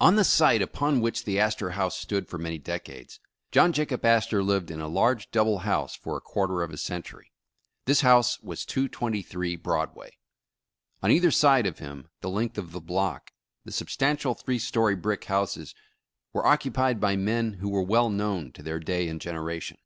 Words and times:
ON 0.00 0.16
the 0.16 0.24
site 0.24 0.60
upon 0.60 1.00
which 1.00 1.22
the 1.22 1.38
Astor 1.38 1.70
House 1.78 1.96
stood 1.96 2.26
for 2.26 2.36
many 2.36 2.58
decades, 2.58 3.20
John 3.52 3.72
Jacob 3.72 4.04
Astor 4.04 4.42
lived 4.42 4.72
in 4.72 4.80
a 4.80 4.88
large 4.88 5.30
double 5.30 5.58
house 5.58 5.94
for 5.94 6.16
a 6.16 6.20
quarter 6.20 6.64
of 6.64 6.72
a 6.72 6.76
century. 6.76 7.30
This 7.84 8.00
house 8.00 8.40
was 8.42 8.66
223 8.66 9.54
Broadway. 9.54 10.18
On 11.00 11.12
either 11.12 11.30
side 11.30 11.68
of 11.68 11.78
him 11.78 12.08
the 12.22 12.28
length 12.28 12.58
of 12.58 12.72
the 12.72 12.80
block, 12.80 13.30
the 13.64 13.70
substantial 13.70 14.34
three 14.34 14.58
story 14.58 14.96
brick 14.96 15.22
houses 15.26 15.76
were 16.32 16.44
occupied 16.44 16.98
by 16.98 17.14
men 17.14 17.52
who 17.60 17.68
were 17.68 17.84
well 17.84 18.10
known 18.10 18.50
to 18.54 18.64
their 18.64 18.80
day 18.80 19.06
and 19.06 19.20
generation. 19.20 19.78